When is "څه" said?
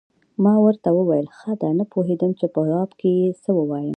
3.41-3.49